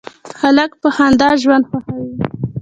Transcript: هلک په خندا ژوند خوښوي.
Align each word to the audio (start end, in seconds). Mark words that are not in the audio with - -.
هلک 0.41 0.71
په 0.81 0.89
خندا 0.95 1.29
ژوند 1.41 1.63
خوښوي. 1.69 2.05